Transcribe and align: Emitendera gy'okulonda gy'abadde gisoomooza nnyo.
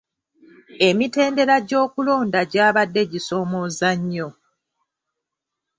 Emitendera 0.87 1.55
gy'okulonda 1.67 2.41
gy'abadde 2.51 3.01
gisoomooza 3.11 3.89
nnyo. 3.99 4.27